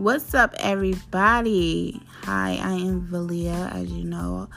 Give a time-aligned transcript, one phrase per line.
[0.00, 2.00] What's up, everybody?
[2.22, 3.70] Hi, I am Valia.
[3.70, 4.48] As you know,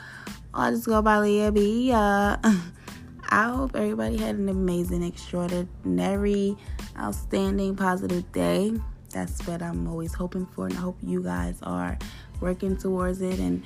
[0.54, 1.92] I'll just go by Leah B.
[1.92, 2.38] Uh,
[3.30, 6.56] I hope everybody had an amazing, extraordinary,
[6.98, 8.72] outstanding, positive day.
[9.10, 11.98] That's what I'm always hoping for, and I hope you guys are
[12.40, 13.64] working towards it and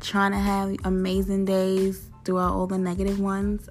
[0.00, 3.68] trying to have amazing days throughout all the negative ones.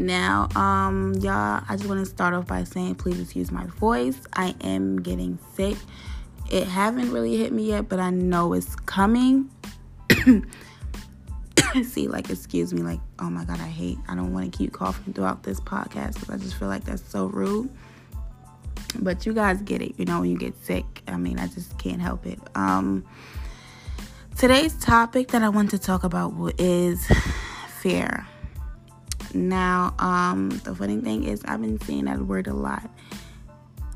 [0.00, 4.18] Now, um, y'all, I just want to start off by saying please excuse my voice.
[4.32, 5.76] I am getting sick.
[6.50, 9.50] It haven't really hit me yet, but I know it's coming.
[11.84, 13.98] See, like, excuse me, like, oh my god, I hate.
[14.08, 17.06] I don't want to keep coughing throughout this podcast because I just feel like that's
[17.06, 17.68] so rude.
[19.00, 21.02] But you guys get it, you know, when you get sick.
[21.08, 22.40] I mean, I just can't help it.
[22.54, 23.04] Um,
[24.38, 27.06] today's topic that I want to talk about is
[27.82, 28.26] fear.
[29.34, 32.88] Now, um, the funny thing is, I've been seeing that word a lot.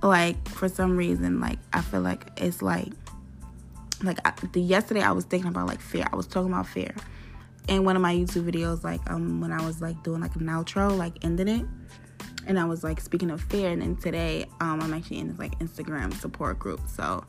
[0.02, 2.92] Like for some reason, like I feel like it's like,
[4.02, 6.06] like I, the yesterday I was thinking about like fear.
[6.12, 6.94] I was talking about fear
[7.68, 10.42] in one of my YouTube videos, like um when I was like doing like an
[10.42, 11.66] outro, like ending it,
[12.46, 13.70] and I was like speaking of fear.
[13.70, 17.24] And then today, um, I'm actually in this like Instagram support group, so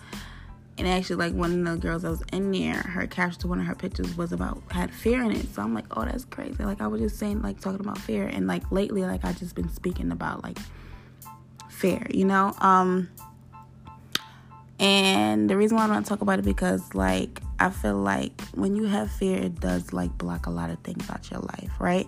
[0.78, 3.59] and actually like one of the girls that was in there her caption to one
[3.59, 5.54] of her pictures was about had fear in it.
[5.54, 6.64] So i'm like oh that's crazy.
[6.64, 8.28] Like i was just saying like talking about fear.
[8.28, 10.58] And like lately like i just been speaking about like
[11.70, 12.53] fear you know?
[12.59, 13.09] Um
[14.78, 18.76] and the reason why i don't talk about it because like i feel like when
[18.76, 22.08] you have fear it does like block a lot of things out your life right?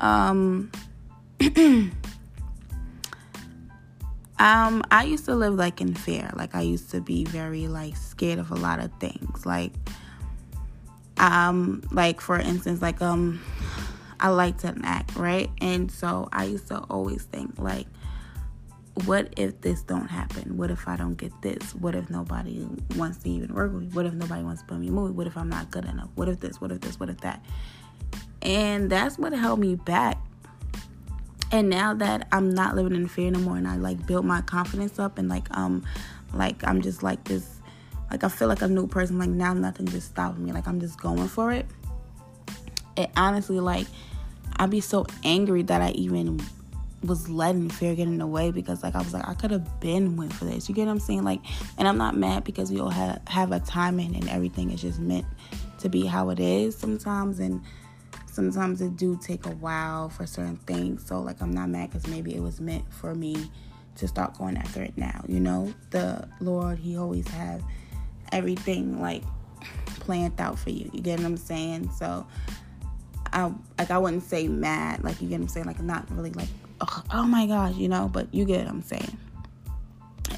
[0.00, 0.70] Um
[4.38, 6.30] Um, I used to live like in fear.
[6.34, 9.44] Like I used to be very like scared of a lot of things.
[9.44, 9.72] Like
[11.16, 13.40] um like for instance like um
[14.20, 15.50] I like to act, right?
[15.60, 17.86] And so I used to always think like
[19.04, 20.56] what if this don't happen?
[20.56, 21.74] What if I don't get this?
[21.74, 22.66] What if nobody
[22.96, 23.88] wants to even work with me?
[23.88, 25.12] What if nobody wants to put me a movie?
[25.12, 26.08] What if I'm not good enough?
[26.16, 26.60] What if this?
[26.60, 26.98] What if this?
[26.98, 27.44] What if that?
[28.42, 30.18] And that's what held me back
[31.52, 34.98] and now that i'm not living in fear anymore and i like built my confidence
[34.98, 35.84] up and like um
[36.34, 37.60] like i'm just like this
[38.10, 40.80] like i feel like a new person like now nothing just stopping me like i'm
[40.80, 41.66] just going for it
[42.96, 43.86] it honestly like
[44.56, 46.40] i'd be so angry that i even
[47.04, 49.80] was letting fear get in the way because like I was like I could have
[49.80, 50.68] been went for this.
[50.68, 51.22] You get what I'm saying?
[51.22, 51.40] Like
[51.78, 54.98] and I'm not mad because we all have have a timing and everything is just
[54.98, 55.26] meant
[55.78, 57.62] to be how it is sometimes and
[58.38, 61.04] sometimes it do take a while for certain things.
[61.04, 63.50] So like I'm not mad because maybe it was meant for me
[63.96, 65.24] to start going after it now.
[65.26, 67.64] You know, the Lord He always have
[68.30, 69.24] everything like
[69.98, 70.88] planned out for you.
[70.92, 71.90] You get what I'm saying?
[71.98, 72.24] So
[73.32, 76.30] I like I wouldn't say mad, like you get what I'm saying, like not really
[76.30, 76.48] like
[76.80, 79.18] oh, oh my gosh, you know, but you get what I'm saying.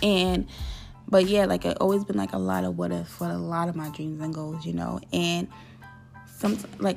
[0.02, 0.46] And
[1.06, 3.68] but yeah, like it always been like a lot of what if for a lot
[3.68, 5.48] of my dreams and goals, you know, and
[6.24, 6.96] some like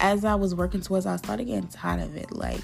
[0.00, 2.32] as I was working towards, I started getting tired of it.
[2.32, 2.60] Like,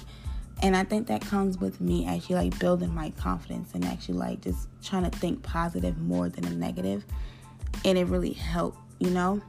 [0.61, 4.41] and I think that comes with me actually like building my confidence and actually like
[4.41, 7.05] just trying to think positive more than a negative.
[7.83, 9.41] And it really helped, you know.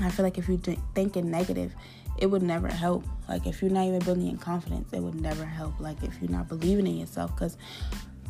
[0.00, 0.58] I feel like if you're
[0.94, 1.74] thinking negative,
[2.16, 3.04] it would never help.
[3.28, 5.80] Like if you're not even building your confidence, it would never help.
[5.80, 7.56] Like if you're not believing in yourself, because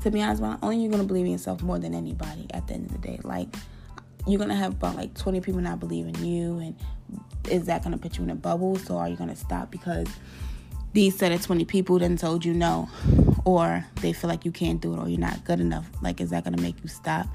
[0.02, 2.86] to be honest, only you're gonna believe in yourself more than anybody at the end
[2.86, 3.20] of the day.
[3.22, 3.54] Like
[4.26, 6.76] you're gonna have about like 20 people not believe in you and
[7.48, 8.76] is that gonna put you in a bubble?
[8.76, 10.06] So are you gonna stop because
[10.92, 12.88] these set of 20 people then told you no
[13.44, 15.88] or they feel like you can't do it or you're not good enough?
[16.02, 17.26] Like is that gonna make you stop?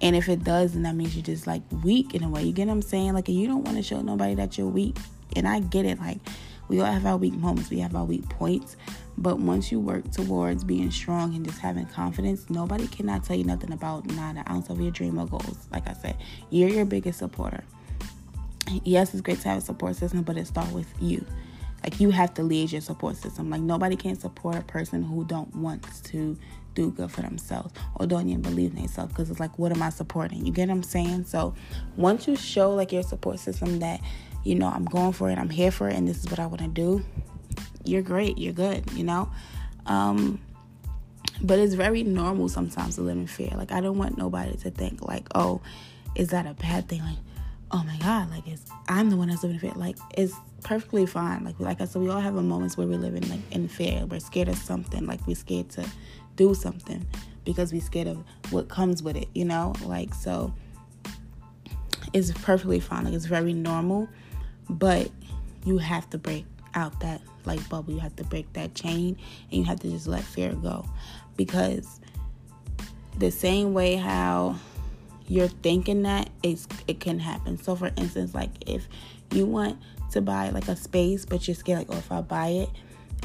[0.00, 2.42] And if it does then that means you're just like weak in a way.
[2.42, 3.12] You get what i'm saying?
[3.12, 4.96] Like you don't want to show nobody that you're weak.
[5.34, 5.98] And i get it.
[5.98, 6.18] Like
[6.68, 8.76] we all have our weak moments we have our weak points
[9.18, 13.44] but once you work towards being strong and just having confidence, nobody cannot tell you
[13.44, 15.68] nothing about not an ounce of your dream or goals.
[15.72, 16.16] Like I said,
[16.50, 17.64] you're your biggest supporter.
[18.84, 21.24] Yes, it's great to have a support system, but it starts with you.
[21.82, 23.48] Like you have to lead your support system.
[23.48, 26.36] Like nobody can support a person who don't want to
[26.74, 29.82] do good for themselves or don't even believe in themselves because it's like what am
[29.82, 30.44] I supporting?
[30.44, 31.24] You get what I'm saying?
[31.24, 31.54] So
[31.96, 34.00] once you show like your support system that
[34.46, 36.46] you know I'm going for it, I'm here for it, and this is what I
[36.46, 37.04] want to do,
[37.84, 39.30] you're great, you're good, you know?
[39.86, 40.40] Um,
[41.42, 43.52] but it's very normal sometimes to live in fear.
[43.56, 45.60] Like, I don't want nobody to think, like, oh,
[46.14, 47.02] is that a bad thing?
[47.02, 47.18] Like,
[47.70, 49.72] oh my God, like, it's, I'm the one that's living in fear.
[49.76, 50.34] Like, it's
[50.64, 51.44] perfectly fine.
[51.44, 54.06] Like, like I said, we all have moments where we're living, like, in fear.
[54.06, 55.06] We're scared of something.
[55.06, 55.86] Like, we're scared to
[56.36, 57.06] do something
[57.44, 59.74] because we're scared of what comes with it, you know?
[59.84, 60.54] Like, so
[62.12, 63.04] it's perfectly fine.
[63.04, 64.08] Like, it's very normal,
[64.68, 65.10] but
[65.64, 67.92] you have to break out that like bubble.
[67.92, 69.16] You have to break that chain
[69.50, 70.84] and you have to just let fear go
[71.36, 72.00] because
[73.18, 74.56] the same way how
[75.28, 77.58] you're thinking that it's it can happen.
[77.58, 78.88] So for instance, like if
[79.32, 79.78] you want
[80.12, 82.70] to buy like a space, but you're scared like, oh, if I buy it,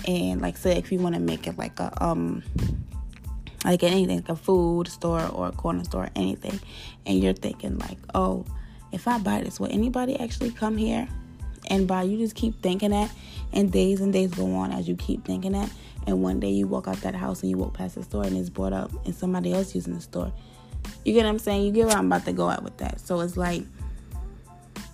[0.08, 2.44] and like say if you want to make it like a um
[3.64, 6.60] like anything like a food store or a corner store, anything,
[7.06, 8.46] and you're thinking like, oh,
[8.92, 11.08] if I buy this, will anybody actually come here
[11.72, 12.04] and buy?
[12.04, 13.12] You just keep thinking that,
[13.54, 15.72] and days and days go on as you keep thinking that,
[16.06, 18.38] and one day you walk out that house and you walk past the store and
[18.38, 20.32] it's bought up and somebody else using the store.
[21.06, 21.64] You get what I'm saying?
[21.64, 23.00] You get where I'm about to go at with that.
[23.00, 23.64] So it's like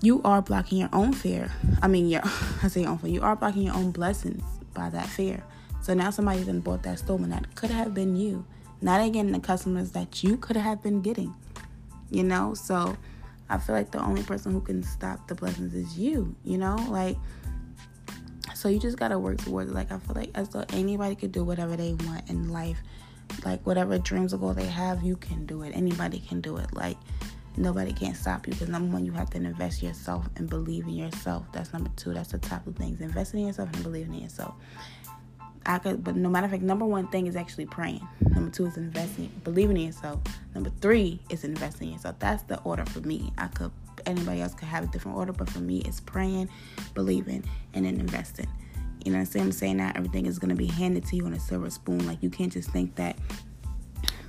[0.01, 1.51] you are blocking your own fear.
[1.81, 2.21] I mean, your
[2.63, 3.09] I say your own fear.
[3.09, 4.43] You are blocking your own blessings
[4.73, 5.43] by that fear.
[5.81, 8.45] So now somebody then bought that store and that could have been you.
[8.81, 11.33] Not again the customers that you could have been getting.
[12.11, 12.53] You know?
[12.53, 12.97] So
[13.49, 16.75] I feel like the only person who can stop the blessings is you, you know?
[16.89, 17.17] Like
[18.57, 19.75] so you just gotta work towards it.
[19.75, 22.79] Like I feel like as though anybody could do whatever they want in life.
[23.45, 25.73] Like whatever dreams or goal they have, you can do it.
[25.75, 26.73] Anybody can do it.
[26.73, 26.97] Like
[27.55, 30.95] nobody can stop you because number one, you have to invest yourself and believe in
[30.95, 31.45] yourself.
[31.51, 32.13] That's number two.
[32.13, 32.99] That's the top of things.
[33.01, 34.55] Investing in yourself and believing in yourself.
[35.67, 38.07] I could, but no matter of fact, number one thing is actually praying.
[38.21, 40.21] Number two is investing, believing in yourself.
[40.55, 42.17] Number three is investing in yourself.
[42.19, 43.33] That's the order for me.
[43.37, 43.71] I could,
[44.05, 46.49] anybody else could have a different order, but for me, it's praying,
[46.93, 47.43] believing,
[47.73, 48.47] and then investing.
[49.03, 49.45] You know what I'm saying?
[49.45, 52.05] I'm saying that everything is going to be handed to you on a silver spoon.
[52.07, 53.17] Like you can't just think that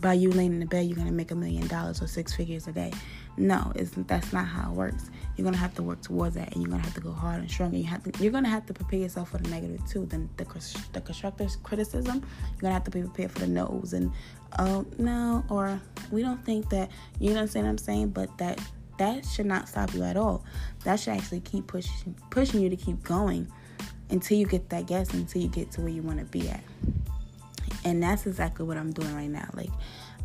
[0.01, 2.35] by you laying in the bed, you're going to make a million dollars or six
[2.35, 2.93] figures a day.
[3.39, 5.11] No, it's, that's not how it works.
[5.37, 7.51] You're to have to work towards that and you're to have to go hard and
[7.51, 7.71] strong.
[7.71, 10.07] And you have to, you're to have to prepare yourself for the negative too.
[10.07, 10.45] Then the,
[10.93, 12.27] the constructive criticism,
[12.61, 14.13] you're to have to be prepared for the no's and,
[14.59, 15.81] oh, no, or
[16.11, 16.91] we don't think that,
[17.21, 18.09] you understand what I'm saying?
[18.09, 18.61] But that,
[18.99, 20.45] that should not stop you at all.
[20.85, 23.47] That should actually keep pushing, pushing you to keep going
[24.11, 26.65] until you get that guess, until you get to where you want to be at.
[27.85, 29.49] And that's exactly what I'm doing right now.
[29.55, 29.71] Like,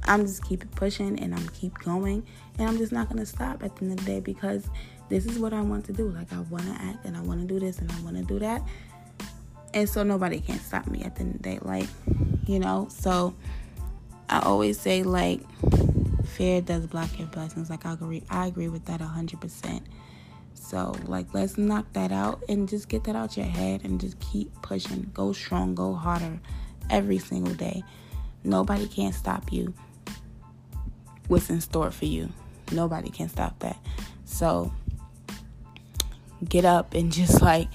[0.05, 2.25] I'm just keep pushing and I'm keep going
[2.57, 4.67] and I'm just not gonna stop at the end of the day because
[5.09, 6.09] this is what I want to do.
[6.09, 8.61] Like I wanna act and I wanna do this and I wanna do that.
[9.73, 11.59] And so nobody can stop me at the end of the day.
[11.61, 11.87] Like,
[12.45, 13.33] you know, so
[14.29, 15.41] I always say like
[16.25, 17.69] fear does block your blessings.
[17.69, 19.83] Like I agree I agree with that hundred percent.
[20.53, 24.19] So like let's knock that out and just get that out your head and just
[24.19, 25.09] keep pushing.
[25.13, 26.39] Go strong, go harder
[26.89, 27.83] every single day.
[28.43, 29.73] Nobody can stop you
[31.33, 32.29] what's in store for you.
[32.71, 33.77] Nobody can stop that.
[34.25, 34.71] So
[36.47, 37.67] get up and just like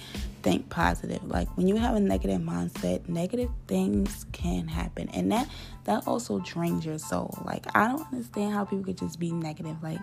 [0.42, 1.24] think positive.
[1.24, 5.08] Like when you have a negative mindset, negative things can happen.
[5.08, 5.48] And that
[5.84, 7.36] that also drains your soul.
[7.44, 9.82] Like I don't understand how people could just be negative.
[9.82, 9.98] Like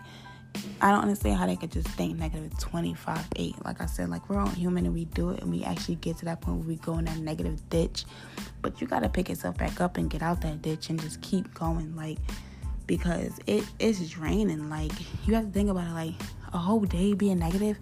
[0.82, 3.64] I don't understand how they could just think negative 25 8.
[3.64, 6.18] Like I said, like we're all human and we do it and we actually get
[6.18, 8.04] to that point where we go in that negative ditch.
[8.62, 11.54] But you gotta pick yourself back up and get out that ditch and just keep
[11.54, 11.96] going.
[11.96, 12.18] Like
[12.88, 14.70] because it is draining.
[14.70, 14.92] Like
[15.26, 16.14] you have to think about it like
[16.54, 17.78] a whole day being negative,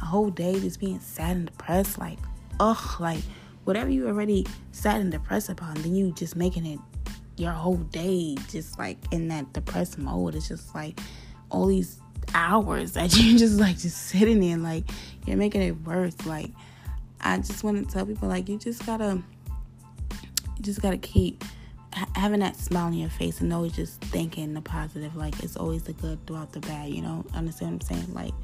[0.00, 2.18] a whole day just being sad and depressed, like
[2.60, 3.22] ugh, like
[3.64, 6.78] whatever you already sad and depressed about, then you just making it
[7.36, 10.34] your whole day just like in that depressed mode.
[10.34, 11.00] It's just like
[11.50, 12.00] all these
[12.34, 14.84] hours that you just like just sitting in, like
[15.26, 16.26] you're making it worse.
[16.26, 16.50] Like
[17.20, 19.22] I just want to tell people like you just gotta
[20.10, 21.44] you just gotta keep
[21.92, 25.82] having that smile on your face and always just thinking the positive like it's always
[25.82, 27.24] the good throughout the bad you know?
[27.34, 28.14] Understand what i'm saying?
[28.14, 28.34] Like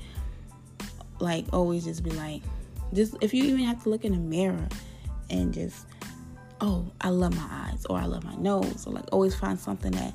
[1.21, 2.43] like always just be like
[2.93, 4.69] just if you even have to look in the mirror
[5.31, 5.87] and just
[6.61, 9.93] oh i love my eyes or i love my nose or like always find something
[9.93, 10.13] that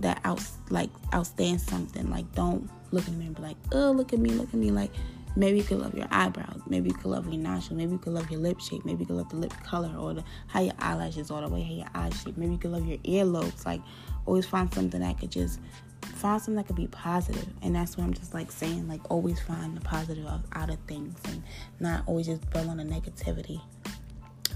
[0.00, 2.10] that out like outstands something.
[2.10, 4.54] Like don't look in the mirror and be like oh look at me look at
[4.54, 4.90] me like
[5.36, 6.60] Maybe you could love your eyebrows.
[6.66, 7.78] Maybe you could love your nostrils.
[7.78, 8.84] Maybe you could love your lip shape.
[8.84, 11.62] Maybe you could love the lip color or the how your eyelashes or the way
[11.62, 12.36] how your eyes shape.
[12.36, 13.64] Maybe you could love your earlobes.
[13.64, 13.80] Like
[14.26, 15.60] always find something that could just
[16.02, 17.48] find something that could be positive.
[17.62, 18.88] And that's what I'm just like saying.
[18.88, 21.42] Like always find the positive out of things and
[21.80, 23.60] not always just dwell on the negativity.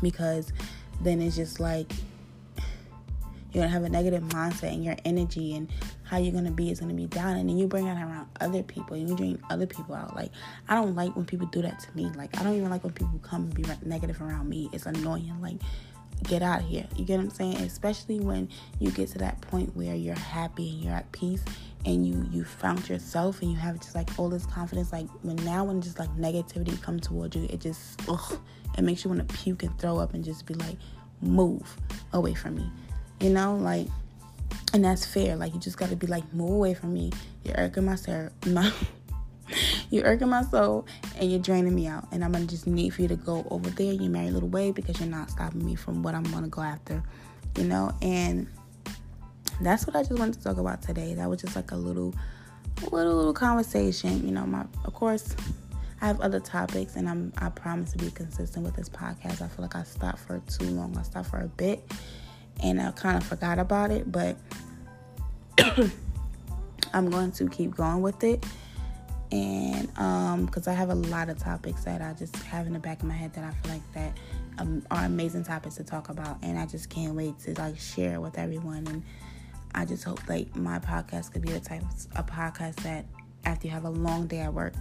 [0.01, 0.53] Because
[1.01, 1.93] then it's just like
[3.53, 5.71] you're gonna have a negative mindset and your energy and
[6.05, 7.37] how you're gonna be is gonna be down.
[7.37, 10.17] And then you bring that around other people and you drain other people out.
[10.17, 10.31] Like
[10.69, 12.11] i don't like when people do that to me.
[12.17, 14.71] Like i don't even like when people come and be negative around me.
[14.73, 15.35] It's annoying.
[15.43, 15.57] Like
[16.23, 16.87] get out of here.
[16.97, 17.57] You get what i'm saying?
[17.57, 21.45] Especially when you get to that point where you're happy and you're at peace
[21.85, 24.93] and you you found yourself and you have just like all this confidence.
[24.93, 28.39] Like when now when just like negativity come towards you it just ugh,
[28.79, 30.79] it makes you want to puke and throw up and just be like
[31.21, 31.77] move
[32.15, 32.69] away from me
[33.23, 33.87] you know, like,
[34.75, 35.37] and that's fair.
[35.37, 37.13] Like, you just got to be like, move away from me.
[37.45, 38.29] You're irking my soul.
[38.47, 38.71] My,
[39.91, 40.87] you're irking my soul,
[41.19, 42.07] and you're draining me out.
[42.11, 44.73] And I'm gonna just need for you to go over there your merry little way
[44.73, 47.03] because you're not stopping me from what I'm gonna go after.
[47.59, 48.47] You know, and
[49.61, 51.15] that's what I just wanted to talk about today.
[51.15, 52.15] That was just like a little,
[52.91, 54.25] little, little conversation.
[54.27, 55.37] You know, my of course,
[56.01, 59.43] I have other topics, and I'm I promise to be consistent with this podcast.
[59.43, 60.97] I feel like I stopped for too long.
[60.97, 61.85] I stopped for a bit,
[62.61, 64.37] and I kind of forgot about it, but
[66.95, 68.45] I'm going to keep going with it.
[69.31, 72.79] And um, because I have a lot of topics that I just have in the
[72.79, 74.19] back of my head that I feel like that
[74.59, 78.21] um, are amazing topics to talk about, and I just can't wait to like share
[78.21, 78.87] with everyone.
[78.89, 79.03] And
[79.75, 83.07] I just hope like my podcast could be the type of a podcast that
[83.45, 84.75] after you have a long day at work,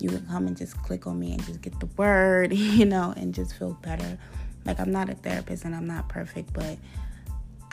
[0.00, 3.14] you can come and just click on me and just get the word, you know,
[3.16, 4.18] and just feel better.
[4.64, 6.76] Like I'm not a therapist and I'm not perfect, but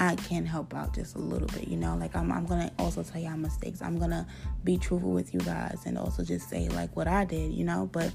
[0.02, 1.94] I can help out just a little bit, you know.
[1.98, 3.82] Like I'm, I'm gonna also tell y'all mistakes.
[3.82, 4.26] I'm gonna
[4.64, 7.90] be truthful with you guys and also just say like what I did, you know.
[7.92, 8.14] But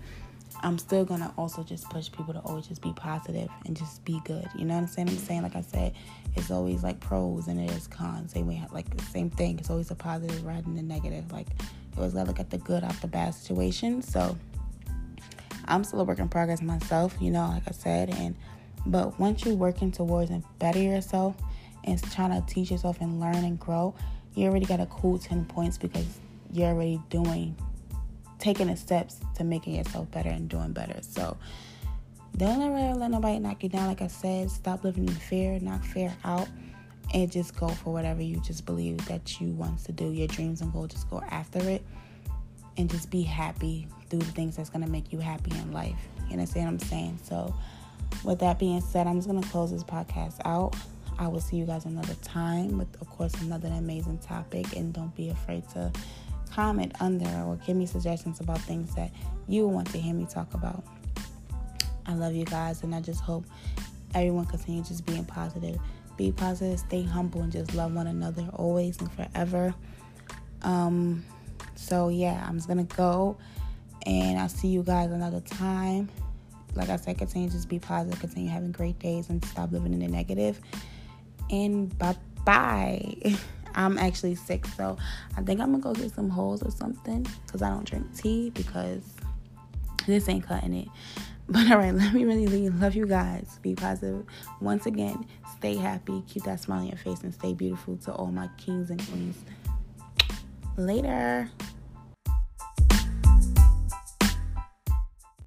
[0.62, 4.18] I'm still gonna also just push people to always just be positive and just be
[4.24, 4.48] good.
[4.56, 5.10] You know what I'm saying?
[5.10, 5.92] I'm saying, like I said,
[6.36, 8.32] it's always like pros and it is cons.
[8.32, 9.58] Same way, like the same thing.
[9.58, 11.30] It's always a positive rather than the negative.
[11.32, 14.00] Like it always gotta look at the good out the bad situation.
[14.00, 14.38] So
[15.66, 17.14] I'm still a work in progress myself.
[17.20, 18.36] You know, like I said, and
[18.86, 21.36] but once you're working towards and better yourself
[21.84, 23.94] and trying to teach yourself and learn and grow,
[24.34, 26.06] you already got a cool 10 points because
[26.52, 27.56] you're already doing
[28.38, 30.98] taking the steps to making yourself better and doing better.
[31.02, 31.36] So
[32.36, 33.86] don't ever let nobody knock you down.
[33.86, 36.48] Like I said, stop living in fear, knock fear out,
[37.12, 40.10] and just go for whatever you just believe that you want to do.
[40.10, 41.84] Your dreams and goals, just go after it,
[42.76, 43.86] and just be happy.
[44.08, 45.98] Do the things that's gonna make you happy in life.
[46.26, 47.18] You understand what I'm saying?
[47.22, 47.54] So,
[48.24, 50.74] with that being said, I'm just gonna close this podcast out.
[51.18, 54.76] I will see you guys another time with, of course, another amazing topic.
[54.76, 55.92] And don't be afraid to
[56.50, 59.11] comment under or give me suggestions about things that
[59.49, 60.85] you want to hear me talk about.
[62.06, 63.44] I love you guys, and I just hope
[64.14, 65.78] everyone continues just being positive.
[66.16, 69.75] Be positive, stay humble, and just love one another always and forever.
[70.62, 71.25] Um,
[71.75, 73.37] so yeah, I'm just gonna go,
[74.06, 76.09] and I'll see you guys another time.
[76.75, 80.00] Like I said, continue just be positive, continue having great days, and stop living in
[80.00, 80.61] the negative.
[81.50, 83.14] And bye bye.
[83.76, 84.96] I'm actually sick, so
[85.36, 88.50] I think I'm gonna go get some Halls or something because I don't drink tea
[88.50, 89.02] because
[90.06, 90.88] this ain't cutting it.
[91.46, 92.80] But all right, let me really leave.
[92.80, 93.58] Love you guys.
[93.60, 94.24] Be positive.
[94.62, 95.26] Once again,
[95.58, 96.22] stay happy.
[96.26, 99.36] Keep that smile on your face and stay beautiful to all my kings and queens.
[100.78, 101.50] Later.